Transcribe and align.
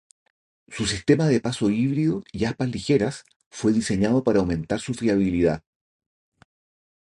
Su 0.67 0.87
sistema 0.87 1.27
de 1.27 1.39
paso 1.41 1.69
híbrido 1.69 2.23
y 2.31 2.45
aspas 2.45 2.69
ligeras 2.71 3.23
fue 3.51 3.71
diseñado 3.71 4.23
para 4.23 4.39
aumentar 4.39 4.79
su 4.79 4.95
fiabilidad. 4.95 5.63